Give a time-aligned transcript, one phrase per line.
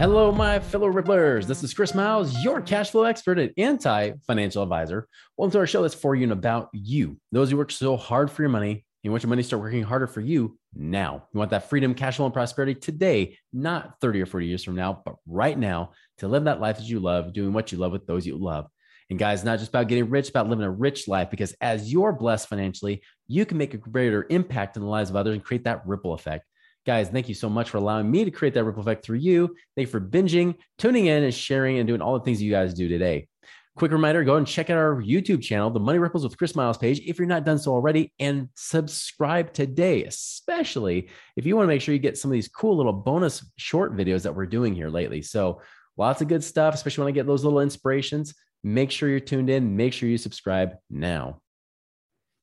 [0.00, 1.46] Hello, my fellow Ripplers.
[1.46, 5.06] This is Chris Miles, your cash flow expert and anti financial advisor.
[5.36, 7.18] Welcome to our show that's for you and about you.
[7.32, 9.82] Those who work so hard for your money, you want your money to start working
[9.82, 11.28] harder for you now.
[11.34, 14.74] You want that freedom, cash flow, and prosperity today, not 30 or 40 years from
[14.74, 17.92] now, but right now to live that life that you love, doing what you love
[17.92, 18.68] with those you love.
[19.10, 22.14] And guys, not just about getting rich, about living a rich life, because as you're
[22.14, 25.64] blessed financially, you can make a greater impact in the lives of others and create
[25.64, 26.46] that ripple effect.
[26.86, 29.54] Guys, thank you so much for allowing me to create that ripple effect through you.
[29.76, 32.72] Thank you for binging, tuning in, and sharing and doing all the things you guys
[32.72, 33.28] do today.
[33.76, 36.78] Quick reminder go and check out our YouTube channel, The Money Ripples with Chris Miles
[36.78, 41.68] page, if you're not done so already, and subscribe today, especially if you want to
[41.68, 44.74] make sure you get some of these cool little bonus short videos that we're doing
[44.74, 45.22] here lately.
[45.22, 45.60] So,
[45.96, 48.34] lots of good stuff, especially when I get those little inspirations.
[48.64, 51.40] Make sure you're tuned in, make sure you subscribe now.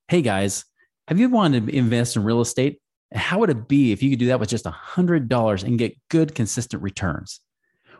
[0.08, 0.64] Hey guys,
[1.06, 2.80] have you wanted to invest in real estate?
[3.14, 6.34] How would it be if you could do that with just $100 and get good,
[6.34, 7.40] consistent returns?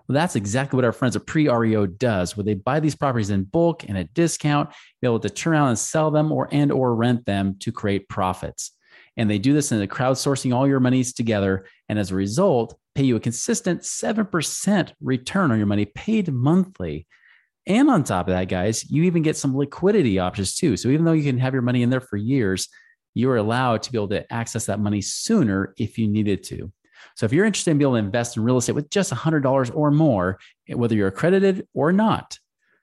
[0.06, 3.44] Well, that's exactly what our friends at PreREO does, where they buy these properties in
[3.44, 6.94] bulk and at discount, be able to turn around and sell them or and or
[6.94, 8.72] rent them to create profits.
[9.18, 12.78] And they do this in the crowdsourcing all your monies together, and as a result,
[12.94, 17.06] pay you a consistent 7% return on your money paid monthly.
[17.66, 20.76] And on top of that, guys, you even get some liquidity options too.
[20.76, 22.68] So even though you can have your money in there for years,
[23.18, 26.70] you are allowed to be able to access that money sooner if you needed to.
[27.16, 29.74] So if you're interested in being able to invest in real estate with just $100
[29.74, 30.38] or more,
[30.68, 32.38] whether you're accredited or not,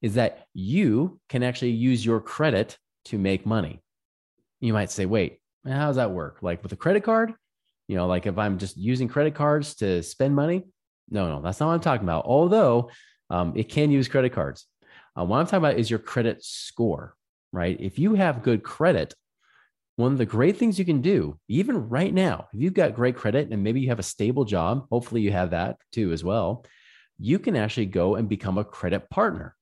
[0.00, 3.80] is that you can actually use your credit to make money.
[4.60, 6.38] You might say, wait, how does that work?
[6.42, 7.34] Like with a credit card?
[7.88, 10.64] You know, like if I'm just using credit cards to spend money,
[11.12, 12.24] no, no, that's not what I'm talking about.
[12.24, 12.90] Although
[13.30, 14.66] um, it can use credit cards.
[15.18, 17.14] Uh, what I'm talking about is your credit score,
[17.52, 17.76] right?
[17.78, 19.14] If you have good credit,
[19.96, 23.16] one of the great things you can do, even right now, if you've got great
[23.16, 26.64] credit and maybe you have a stable job, hopefully you have that too as well,
[27.18, 29.54] you can actually go and become a credit partner.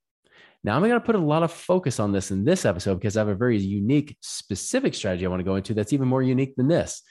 [0.62, 3.16] Now, I'm going to put a lot of focus on this in this episode because
[3.16, 6.22] I have a very unique, specific strategy I want to go into that's even more
[6.22, 7.02] unique than this.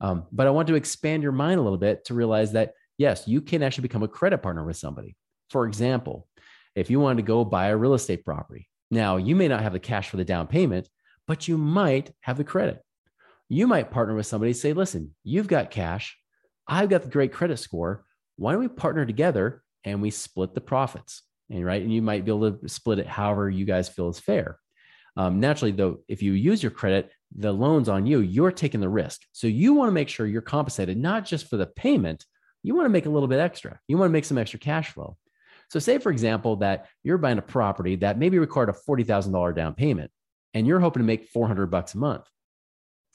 [0.00, 3.26] Um, but I want to expand your mind a little bit to realize that yes,
[3.26, 5.16] you can actually become a credit partner with somebody.
[5.48, 6.28] For example,
[6.74, 9.72] if you wanted to go buy a real estate property, now you may not have
[9.72, 10.88] the cash for the down payment,
[11.26, 12.82] but you might have the credit.
[13.48, 16.18] You might partner with somebody, say, listen, you've got cash,
[16.66, 18.04] I've got the great credit score.
[18.36, 21.22] Why don't we partner together and we split the profits?
[21.50, 24.20] And right, and you might be able to split it however you guys feel is
[24.20, 24.58] fair.
[25.18, 28.88] um, naturally, though, if you use your credit, the loan's on you, you're taking the
[28.88, 29.22] risk.
[29.32, 32.24] So you want to make sure you're compensated, not just for the payment,
[32.62, 33.78] you want to make a little bit extra.
[33.88, 35.16] You want to make some extra cash flow.
[35.70, 39.74] So, say, for example, that you're buying a property that maybe required a $40,000 down
[39.74, 40.10] payment
[40.54, 42.24] and you're hoping to make 400 bucks a month.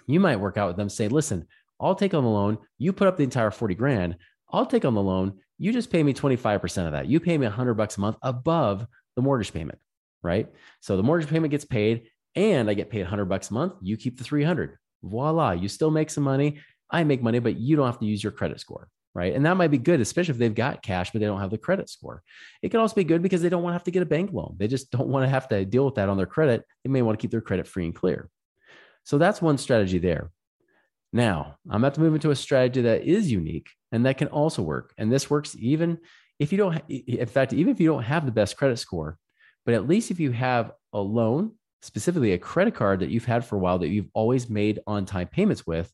[0.06, 1.48] You might work out with them, say, listen,
[1.80, 2.60] I'll take on the loan.
[2.78, 4.18] You put up the entire 40 grand.
[4.52, 5.40] I'll take on the loan.
[5.58, 7.08] You just pay me 25% of that.
[7.08, 8.86] You pay me 100 bucks a month above
[9.16, 9.80] the mortgage payment,
[10.22, 10.48] right?
[10.82, 13.74] So the mortgage payment gets paid and I get paid 100 bucks a month.
[13.82, 14.78] You keep the 300.
[15.02, 16.60] Voila, you still make some money.
[16.92, 19.34] I make money, but you don't have to use your credit score right?
[19.34, 21.58] And that might be good, especially if they've got cash, but they don't have the
[21.58, 22.24] credit score.
[22.62, 24.32] It can also be good because they don't want to have to get a bank
[24.34, 24.56] loan.
[24.58, 26.64] They just don't want to have to deal with that on their credit.
[26.84, 28.30] They may want to keep their credit free and clear.
[29.04, 30.32] So that's one strategy there.
[31.12, 34.64] Now, I'm about to move into a strategy that is unique and that can also
[34.64, 34.94] work.
[34.98, 36.00] And this works even
[36.40, 39.20] if you don't, in fact, even if you don't have the best credit score,
[39.66, 41.52] but at least if you have a loan,
[41.84, 45.06] specifically a credit card that you've had for a while that you've always made on
[45.06, 45.92] time payments with,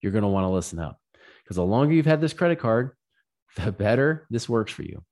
[0.00, 1.00] you're going to want to listen up
[1.50, 2.92] because the longer you've had this credit card,
[3.56, 5.02] the better this works for you.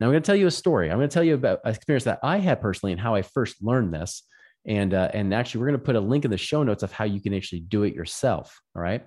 [0.00, 0.90] Now, I'm going to tell you a story.
[0.90, 3.20] I'm going to tell you about an experience that I had personally and how I
[3.20, 4.22] first learned this.
[4.64, 6.90] And, uh, and actually, we're going to put a link in the show notes of
[6.90, 8.62] how you can actually do it yourself.
[8.74, 9.04] All right.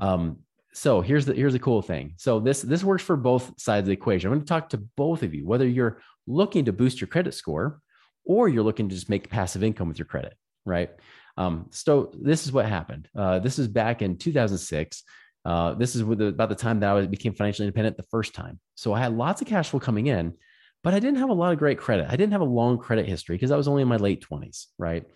[0.00, 0.40] Um,
[0.74, 2.12] so here's the here's the cool thing.
[2.18, 4.28] So this this works for both sides of the equation.
[4.28, 7.32] I'm going to talk to both of you, whether you're looking to boost your credit
[7.32, 7.80] score
[8.26, 10.34] or you're looking to just make passive income with your credit,
[10.66, 10.90] right?
[11.38, 13.08] Um, so this is what happened.
[13.16, 15.02] Uh, this is back in 2006.
[15.48, 18.60] Uh, this is the, about the time that I became financially independent the first time.
[18.74, 20.34] So I had lots of cash flow coming in,
[20.84, 22.06] but I didn't have a lot of great credit.
[22.06, 24.66] I didn't have a long credit history because I was only in my late 20s,
[24.76, 25.06] right?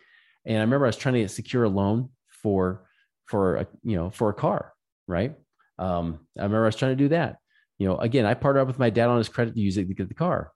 [0.47, 2.87] And I remember I was trying to secure a loan for
[3.27, 4.73] for a, you know for a car,
[5.07, 5.37] right?
[5.79, 7.37] Um, I remember I was trying to do that.
[7.77, 9.87] You know, again, I partnered up with my dad on his credit to use it
[9.87, 10.51] to get the car.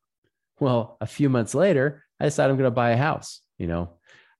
[0.58, 3.42] Well, a few months later, I decided I'm going to buy a house.
[3.58, 3.95] You know,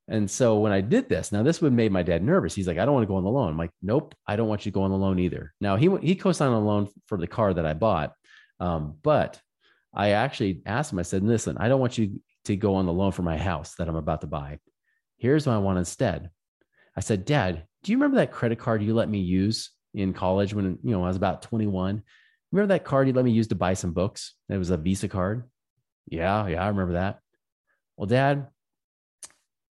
[0.08, 2.54] and so when I did this, now this would made my dad nervous.
[2.54, 3.50] He's like, I don't want to go on the loan.
[3.50, 5.52] I'm like, nope, I don't want you to go on the loan either.
[5.60, 8.12] Now he he co-signed the loan for the car that I bought,
[8.60, 9.40] um, but
[9.92, 10.98] I actually asked him.
[10.98, 13.74] I said, listen, I don't want you to go on the loan for my house
[13.76, 14.58] that I'm about to buy.
[15.18, 16.30] Here's what I want instead.
[16.96, 20.54] I said, Dad, do you remember that credit card you let me use in college
[20.54, 22.02] when you know I was about 21?
[22.52, 24.34] Remember that card you let me use to buy some books?
[24.48, 25.44] It was a Visa card.
[26.08, 27.18] Yeah, yeah, I remember that.
[27.96, 28.46] Well, Dad,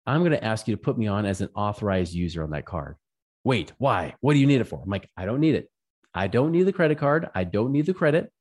[0.09, 2.65] I'm going to ask you to put me on as an authorized user on that
[2.65, 2.97] card.
[3.45, 4.15] Wait, why?
[4.21, 4.81] What do you need it for?
[4.83, 5.71] I'm like, I don't need it.
[6.15, 7.29] I don't need the credit card.
[7.35, 8.33] I don't need the credit.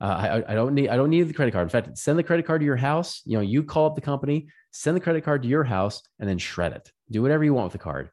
[0.00, 0.04] Uh,
[0.46, 1.64] I, I don't need I don't need the credit card.
[1.64, 3.22] In fact, send the credit card to your house.
[3.26, 6.28] You know, you call up the company, send the credit card to your house, and
[6.28, 6.90] then shred it.
[7.10, 8.10] Do whatever you want with the card.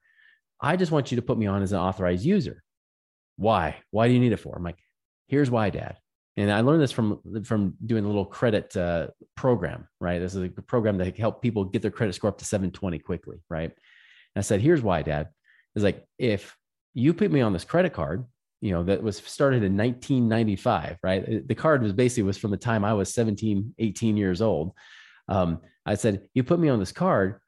[0.59, 2.63] I just want you to put me on as an authorized user.
[3.37, 3.77] Why?
[3.91, 4.55] Why do you need it for?
[4.55, 4.79] I'm like,
[5.27, 5.97] here's why, Dad.
[6.37, 10.19] And I learned this from from doing a little credit uh, program, right?
[10.19, 13.37] This is a program that help people get their credit score up to 720 quickly,
[13.49, 13.71] right?
[13.71, 13.73] And
[14.37, 15.29] I said, here's why, Dad.
[15.75, 16.55] Is like if
[16.93, 18.25] you put me on this credit card,
[18.61, 21.47] you know, that was started in 1995, right?
[21.47, 24.73] The card was basically was from the time I was 17, 18 years old.
[25.27, 27.39] Um, I said, you put me on this card,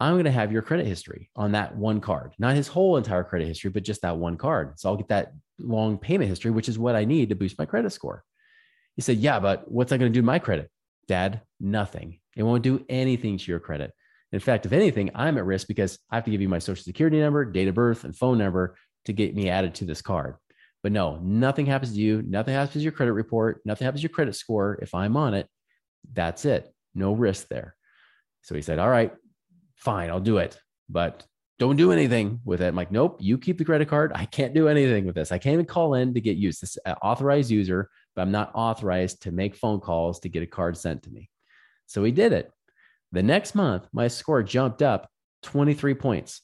[0.00, 3.24] I'm going to have your credit history on that one card, not his whole entire
[3.24, 4.78] credit history, but just that one card.
[4.78, 7.66] So I'll get that long payment history, which is what I need to boost my
[7.66, 8.24] credit score.
[8.96, 10.70] He said, Yeah, but what's that going to do to my credit?
[11.08, 12.20] Dad, nothing.
[12.36, 13.92] It won't do anything to your credit.
[14.32, 16.82] In fact, if anything, I'm at risk because I have to give you my social
[16.82, 20.36] security number, date of birth, and phone number to get me added to this card.
[20.82, 22.22] But no, nothing happens to you.
[22.22, 23.60] Nothing happens to your credit report.
[23.64, 24.78] Nothing happens to your credit score.
[24.82, 25.48] If I'm on it,
[26.12, 26.72] that's it.
[26.94, 27.76] No risk there.
[28.42, 29.12] So he said, All right,
[29.76, 30.58] fine, I'll do it.
[30.88, 31.24] But
[31.58, 32.66] don't do anything with it.
[32.66, 34.12] I'm like, nope, you keep the credit card.
[34.14, 35.30] I can't do anything with this.
[35.30, 36.60] I can't even call in to get used.
[36.60, 40.46] This uh, authorized user but I'm not authorized to make phone calls to get a
[40.46, 41.30] card sent to me.
[41.86, 42.50] So he did it.
[43.12, 45.08] The next month, my score jumped up
[45.42, 46.42] 23 points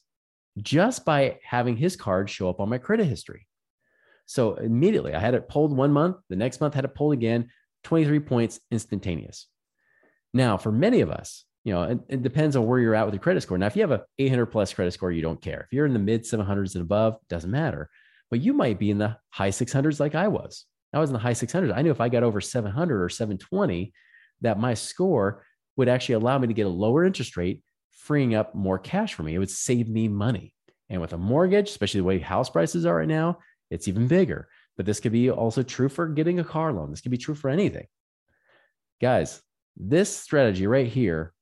[0.58, 3.46] just by having his card show up on my credit history.
[4.26, 7.48] So immediately I had it pulled one month, the next month had it pulled again,
[7.84, 9.46] 23 points instantaneous.
[10.32, 13.14] Now, for many of us, you know, it, it, depends on where you're at with
[13.14, 13.58] your credit score.
[13.58, 15.62] Now, if you have a 800 plus credit score, you don't care.
[15.62, 17.90] If you're in the mid 700s and above, doesn't matter.
[18.30, 20.64] But you might be in the high 600s like I was.
[20.92, 21.76] I was in the high 600s.
[21.76, 23.92] I knew if I got over 700 or 720,
[24.40, 25.44] that my score
[25.76, 29.22] would actually allow me to get a lower interest rate, freeing up more cash for
[29.22, 29.34] me.
[29.34, 30.54] It would save me money.
[30.88, 33.38] And with a mortgage, especially the way house prices are right now,
[33.70, 34.48] it's even bigger.
[34.76, 36.90] But this could be also true for getting a car loan.
[36.90, 37.86] This could be true for anything.
[39.00, 39.40] Guys,
[39.76, 41.32] this strategy right here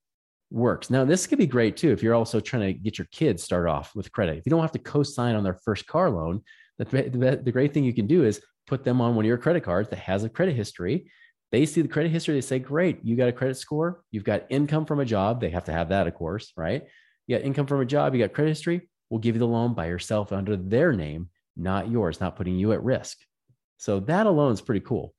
[0.50, 0.90] works.
[0.90, 3.66] Now, this could be great too if you're also trying to get your kids start
[3.66, 4.38] off with credit.
[4.38, 6.42] If you don't have to co sign on their first car loan,
[6.78, 9.38] the, the, the great thing you can do is put them on one of your
[9.38, 11.10] credit cards that has a credit history.
[11.50, 12.34] They see the credit history.
[12.34, 14.02] They say, great, you got a credit score.
[14.10, 15.40] You've got income from a job.
[15.40, 16.84] They have to have that, of course, right?
[17.28, 19.74] you got income from a job, you got credit history, we'll give you the loan
[19.74, 23.18] by yourself under their name, not yours, not putting you at risk.
[23.76, 25.14] So that alone is pretty cool.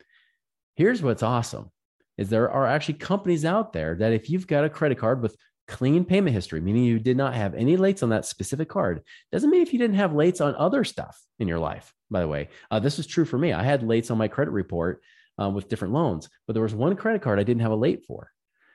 [0.76, 1.72] Here's what's awesome
[2.18, 5.38] is there are actually companies out there that if you've got a credit card with
[5.70, 9.50] clean payment history, meaning you did not have any lates on that specific card, doesn't
[9.50, 11.94] mean if you didn't have lates on other stuff in your life.
[12.10, 13.54] By the way, uh, this was true for me.
[13.54, 15.02] I had lates on my credit report
[15.42, 18.04] uh, with different loans, but there was one credit card I didn't have a late
[18.06, 18.32] for.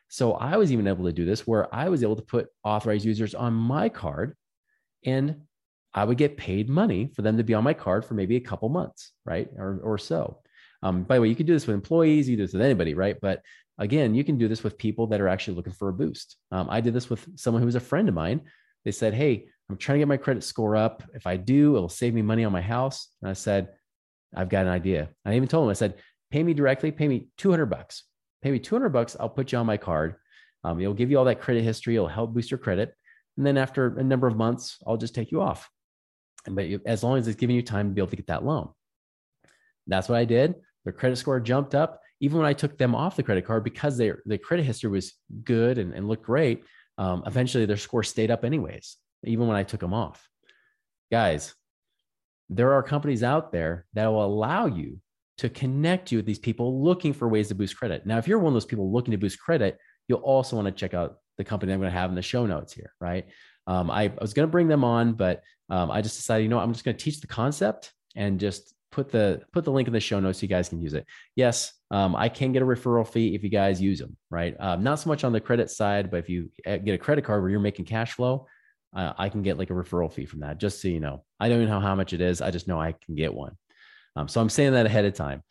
[0.08, 3.04] So I was even able to do this where I was able to put authorized
[3.04, 4.36] users on my card
[5.04, 5.42] and
[5.92, 8.40] I would get paid money for them to be on my card for maybe a
[8.40, 9.48] couple months, right?
[9.56, 10.40] Or, or so.
[10.82, 12.94] Um, by the way, you can do this with employees, you do this with anybody,
[12.94, 13.16] right?
[13.20, 13.42] But
[13.78, 16.36] again, you can do this with people that are actually looking for a boost.
[16.50, 18.42] Um, I did this with someone who was a friend of mine.
[18.84, 21.02] They said, Hey, I'm trying to get my credit score up.
[21.14, 23.08] If I do, it'll save me money on my house.
[23.22, 23.68] And I said,
[24.34, 25.08] I've got an idea.
[25.24, 25.94] I even told him, I said,
[26.30, 28.04] pay me directly, pay me 200 bucks.
[28.42, 29.16] Pay me 200 bucks.
[29.18, 30.16] I'll put you on my card.
[30.64, 31.94] Um, it'll give you all that credit history.
[31.94, 32.94] It'll help boost your credit.
[33.36, 35.70] And then after a number of months, I'll just take you off.
[36.46, 38.70] But as long as it's giving you time to be able to get that loan.
[39.86, 40.54] That's what I did.
[40.84, 42.00] Their credit score jumped up.
[42.24, 45.12] Even when I took them off the credit card because their, credit history was
[45.44, 46.64] good and, and looked great,
[46.96, 50.26] um, eventually their score stayed up anyways, even when I took them off.
[51.10, 51.54] Guys,
[52.48, 55.00] there are companies out there that will allow you
[55.38, 58.06] to connect you with these people looking for ways to boost credit.
[58.06, 59.78] Now, if you're one of those people looking to boost credit,
[60.08, 62.46] you'll also want to check out the company I'm going to have in the show
[62.46, 63.26] notes here, right?
[63.66, 66.48] Um, I, I, was going to bring them on, but um, I just decided, you
[66.48, 69.88] know, I'm just going to teach the concept and just put the put the link
[69.88, 71.04] in the show notes so you guys can use it.
[71.34, 74.56] Yes, um, I can get a referral fee if you guys use them, right?
[74.58, 77.24] Um, not so much on the credit side, but if you uh, get a credit
[77.24, 78.46] card where you're making cash flow,
[78.94, 80.58] uh, I can get like a referral fee from that.
[80.58, 82.40] Just so you know, I don't even know how much it is.
[82.40, 83.56] I just know I can get one.
[84.16, 85.42] Um, so I'm saying that ahead of time.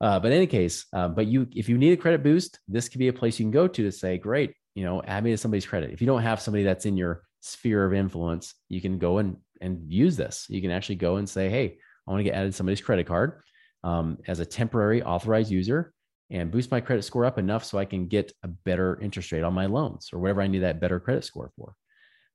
[0.00, 2.88] Uh, but in any case, uh, but you if you need a credit boost, this
[2.88, 5.32] could be a place you can go to to say, great, you know, add me
[5.32, 5.90] to somebody's credit.
[5.90, 9.38] If you don't have somebody that's in your sphere of influence, you can go and
[9.60, 10.46] and use this.
[10.48, 13.06] You can actually go and say, hey, I want to get added to somebody's credit
[13.06, 13.40] card
[13.82, 15.92] um, as a temporary authorized user
[16.30, 19.44] and boost my credit score up enough so I can get a better interest rate
[19.44, 21.74] on my loans or whatever I need that better credit score for.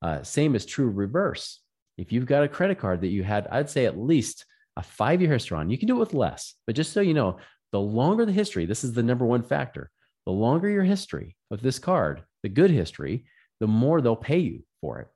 [0.02, 1.62] Uh, same is true reverse.
[1.98, 4.46] If you've got a credit card that you had, I'd say at least
[4.78, 6.56] a five year history on, you can do it with less.
[6.66, 7.40] But just so you know,
[7.72, 9.90] the longer the history, this is the number one factor.
[10.26, 13.26] The longer your history of this card, the good history,
[13.60, 15.08] the more they'll pay you for it.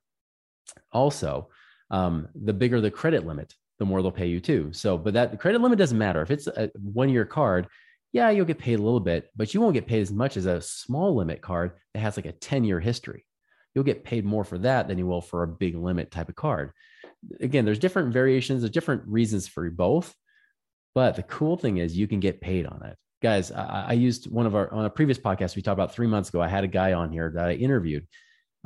[0.92, 1.48] Also,
[1.90, 4.72] um, the bigger the credit limit, the more they'll pay you too.
[4.72, 6.22] So, but that credit limit doesn't matter.
[6.22, 7.68] If it's a one year card,
[8.12, 10.46] yeah, you'll get paid a little bit, but you won't get paid as much as
[10.46, 13.26] a small limit card that has like a 10 year history.
[13.74, 16.36] You'll get paid more for that than you will for a big limit type of
[16.36, 16.72] card.
[17.40, 20.14] Again, there's different variations, there's different reasons for both.
[20.94, 22.96] But the cool thing is you can get paid on it.
[23.20, 26.06] Guys, I, I used one of our on a previous podcast we talked about three
[26.06, 26.40] months ago.
[26.40, 28.06] I had a guy on here that I interviewed.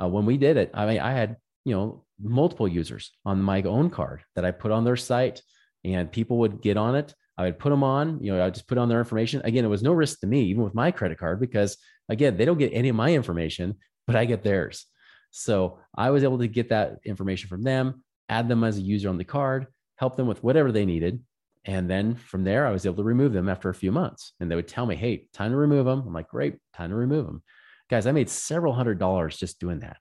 [0.01, 3.61] Uh, when we did it, I mean, I had you know multiple users on my
[3.63, 5.41] own card that I put on their site,
[5.83, 7.13] and people would get on it.
[7.37, 9.41] I would put them on, you know, I would just put on their information.
[9.45, 11.77] Again, it was no risk to me, even with my credit card, because
[12.09, 14.85] again, they don't get any of my information, but I get theirs.
[15.31, 19.09] So I was able to get that information from them, add them as a user
[19.09, 21.23] on the card, help them with whatever they needed.
[21.65, 24.33] And then from there, I was able to remove them after a few months.
[24.39, 26.03] And they would tell me, hey, time to remove them.
[26.05, 27.43] I'm like, great, time to remove them.
[27.89, 29.97] Guys, I made several hundred dollars just doing that.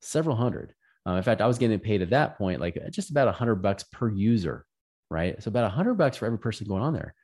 [0.00, 0.74] Several hundred.
[1.06, 3.56] Um, in fact, I was getting paid at that point like just about a hundred
[3.56, 4.66] bucks per user,
[5.10, 5.42] right?
[5.42, 7.14] So about a hundred bucks for every person going on there.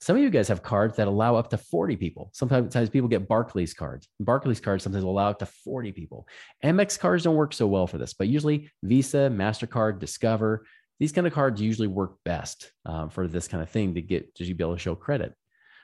[0.00, 2.30] Some of you guys have cards that allow up to 40 people.
[2.32, 4.08] Sometimes people get Barclays cards.
[4.20, 6.26] Barclays cards sometimes allow up to 40 people.
[6.64, 10.66] Amex cards don't work so well for this, but usually Visa, MasterCard, Discover,
[10.98, 14.34] these kind of cards usually work best um, for this kind of thing to get
[14.36, 15.34] to be able to show credit.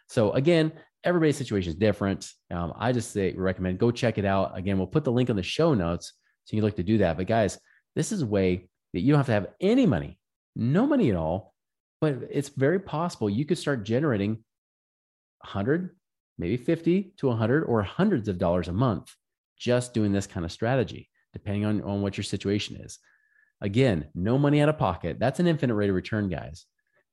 [0.08, 0.72] So again,
[1.04, 2.30] everybody's situation is different.
[2.50, 4.56] Um, I just say recommend go check it out.
[4.56, 6.12] Again, we'll put the link in the show notes
[6.48, 7.18] so you can look to do that.
[7.18, 7.58] But guys,
[7.94, 10.18] this is a way that you don't have to have any money,
[10.56, 11.52] no money at all,
[12.00, 14.30] but it's very possible you could start generating
[15.40, 15.94] 100,
[16.38, 19.14] maybe 50 to 100 or hundreds of dollars a month
[19.58, 22.98] just doing this kind of strategy, depending on, on what your situation is.
[23.60, 25.18] Again, no money out of pocket.
[25.18, 26.64] That's an infinite rate of return, guys.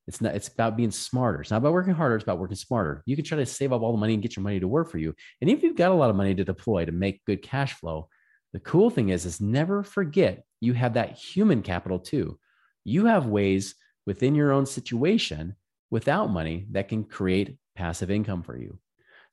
[0.08, 1.42] It's not, it's about being smarter.
[1.42, 2.16] It's not about working harder.
[2.16, 3.04] It's about working smarter.
[3.06, 4.92] You can try to save up all the money and get your money to work
[4.92, 5.14] for you.
[5.42, 8.08] And if you've got a lot of money to deploy to make good cash flow,
[8.56, 12.40] the cool thing is, is never forget you have that human capital too.
[12.86, 15.58] You have ways within your own situation
[15.92, 18.80] without money that can create passive income for you.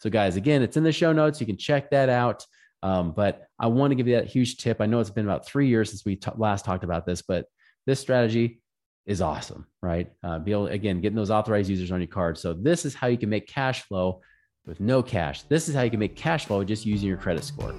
[0.00, 1.40] So, guys, again, it's in the show notes.
[1.40, 2.44] You can check that out.
[2.82, 4.80] Um, but I want to give you that huge tip.
[4.80, 7.46] I know it's been about three years since we t- last talked about this, but
[7.86, 8.60] this strategy
[9.06, 10.10] is awesome, right?
[10.24, 12.38] Uh, be able again getting those authorized users on your card.
[12.38, 14.20] So this is how you can make cash flow
[14.66, 15.42] with no cash.
[15.42, 17.72] This is how you can make cash flow just using your credit score.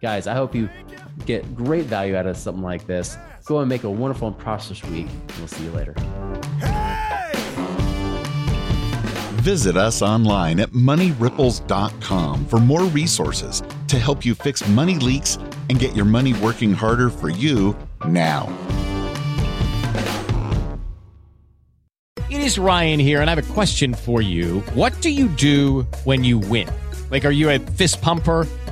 [0.00, 0.70] Guys, I hope you
[1.26, 3.18] get great value out of something like this.
[3.44, 5.08] Go and make a wonderful and prosperous week.
[5.10, 5.94] And we'll see you later.
[9.42, 15.36] Visit us online at moneyripples.com for more resources to help you fix money leaks
[15.68, 17.76] and get your money working harder for you
[18.06, 18.50] now.
[22.30, 24.60] It is Ryan here, and I have a question for you.
[24.72, 26.70] What do you do when you win?
[27.10, 28.46] Like, are you a fist pumper?